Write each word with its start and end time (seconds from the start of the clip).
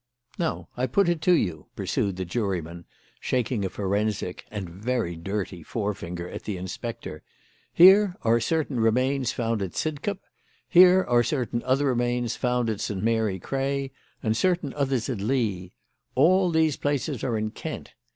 "Now 0.39 0.67
I 0.75 0.87
put 0.87 1.09
it 1.09 1.21
to 1.21 1.33
you," 1.33 1.67
pursued 1.75 2.15
the 2.15 2.25
juryman, 2.25 2.85
shaking 3.19 3.63
a 3.63 3.69
forensic, 3.69 4.45
and 4.49 4.67
very 4.67 5.15
dirty, 5.15 5.61
forefinger 5.61 6.27
at 6.27 6.41
the 6.45 6.57
inspector; 6.57 7.21
"here 7.71 8.15
are 8.23 8.39
certain 8.39 8.79
remains 8.79 9.31
found 9.31 9.61
at 9.61 9.75
Sidcup; 9.75 10.17
here 10.67 11.03
are 11.07 11.21
certain 11.21 11.61
other 11.61 11.85
remains 11.85 12.35
found 12.35 12.67
at 12.67 12.81
St. 12.81 13.03
Mary 13.03 13.37
Cray, 13.37 13.91
and 14.23 14.35
certain 14.35 14.73
others 14.73 15.07
at 15.07 15.21
Lee. 15.21 15.71
All 16.15 16.49
those 16.49 16.77
places 16.77 17.23
are 17.23 17.37
in 17.37 17.51
Kent. 17.51 17.93